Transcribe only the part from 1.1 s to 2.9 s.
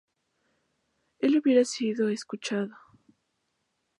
él hubiera sido escuchado